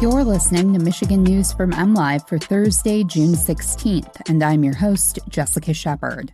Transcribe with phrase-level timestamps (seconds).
[0.00, 5.18] You're listening to Michigan News from MLive for Thursday, June 16th, and I'm your host,
[5.28, 6.32] Jessica Shepard.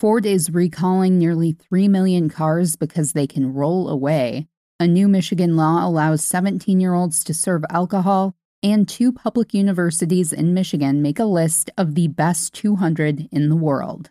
[0.00, 4.46] Ford is recalling nearly 3 million cars because they can roll away.
[4.80, 10.32] A new Michigan law allows 17 year olds to serve alcohol, and two public universities
[10.32, 14.10] in Michigan make a list of the best 200 in the world.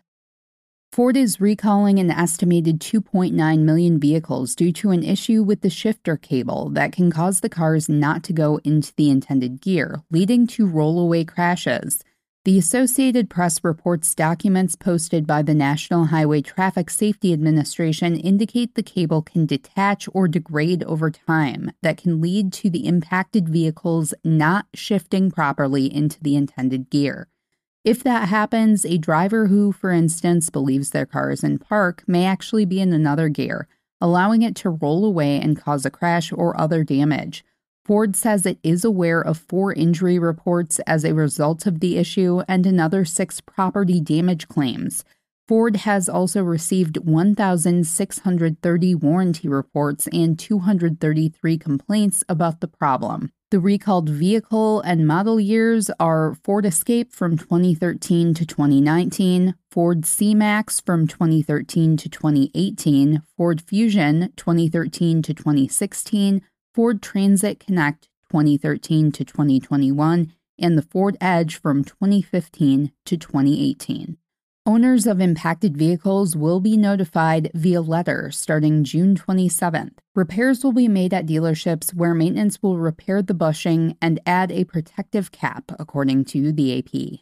[0.92, 6.16] Ford is recalling an estimated 2.9 million vehicles due to an issue with the shifter
[6.16, 10.66] cable that can cause the cars not to go into the intended gear, leading to
[10.66, 12.02] rollaway crashes.
[12.46, 18.84] The Associated Press reports documents posted by the National Highway Traffic Safety Administration indicate the
[18.84, 24.66] cable can detach or degrade over time, that can lead to the impacted vehicles not
[24.74, 27.28] shifting properly into the intended gear.
[27.86, 32.24] If that happens, a driver who, for instance, believes their car is in park may
[32.26, 33.68] actually be in another gear,
[34.00, 37.44] allowing it to roll away and cause a crash or other damage.
[37.84, 42.42] Ford says it is aware of four injury reports as a result of the issue
[42.48, 45.04] and another six property damage claims.
[45.46, 53.30] Ford has also received 1,630 warranty reports and 233 complaints about the problem.
[53.56, 60.34] The recalled vehicle and model years are Ford Escape from 2013 to 2019, Ford C
[60.34, 66.42] Max from 2013 to 2018, Ford Fusion 2013 to 2016,
[66.74, 74.18] Ford Transit Connect 2013 to 2021, and the Ford Edge from 2015 to 2018.
[74.68, 79.98] Owners of impacted vehicles will be notified via letter starting June 27th.
[80.16, 84.64] Repairs will be made at dealerships where maintenance will repair the bushing and add a
[84.64, 87.20] protective cap, according to the AP.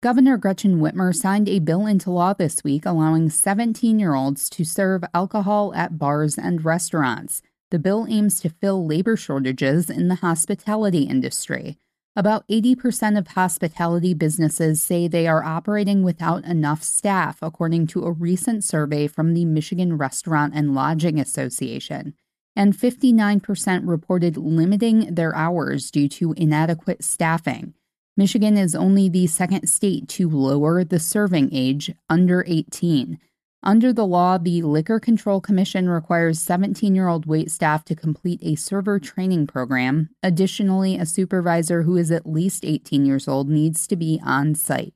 [0.00, 4.64] Governor Gretchen Whitmer signed a bill into law this week allowing 17 year olds to
[4.64, 7.42] serve alcohol at bars and restaurants.
[7.72, 11.78] The bill aims to fill labor shortages in the hospitality industry.
[12.18, 18.10] About 80% of hospitality businesses say they are operating without enough staff, according to a
[18.10, 22.14] recent survey from the Michigan Restaurant and Lodging Association.
[22.56, 27.74] And 59% reported limiting their hours due to inadequate staffing.
[28.16, 33.18] Michigan is only the second state to lower the serving age under 18.
[33.66, 38.54] Under the law, the Liquor Control Commission requires 17 year old waitstaff to complete a
[38.54, 40.08] server training program.
[40.22, 44.94] Additionally, a supervisor who is at least 18 years old needs to be on site.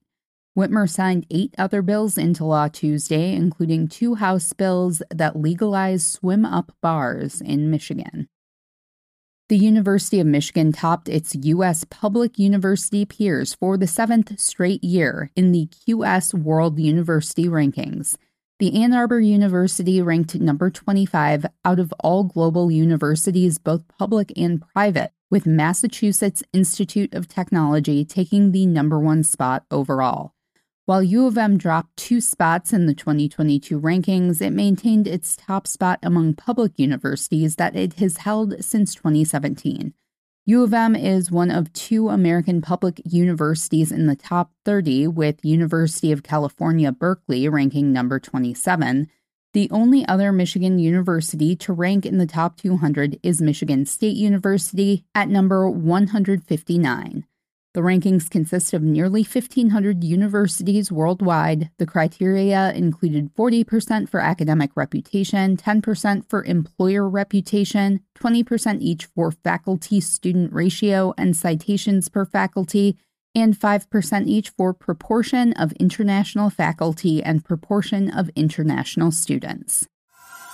[0.56, 6.44] Whitmer signed eight other bills into law Tuesday, including two House bills that legalize swim
[6.44, 8.28] up bars in Michigan.
[9.48, 11.84] The University of Michigan topped its U.S.
[11.90, 18.16] public university peers for the seventh straight year in the QS World University Rankings.
[18.60, 24.60] The Ann Arbor University ranked number 25 out of all global universities, both public and
[24.60, 30.34] private, with Massachusetts Institute of Technology taking the number one spot overall.
[30.84, 35.66] While U of M dropped two spots in the 2022 rankings, it maintained its top
[35.66, 39.94] spot among public universities that it has held since 2017.
[40.46, 45.44] U of M is one of two American public universities in the top 30, with
[45.44, 49.08] University of California, Berkeley ranking number 27.
[49.52, 55.04] The only other Michigan university to rank in the top 200 is Michigan State University
[55.14, 57.26] at number 159.
[57.72, 61.70] The rankings consist of nearly 1,500 universities worldwide.
[61.78, 70.00] The criteria included 40% for academic reputation, 10% for employer reputation, 20% each for faculty
[70.00, 72.98] student ratio and citations per faculty,
[73.36, 79.86] and 5% each for proportion of international faculty and proportion of international students.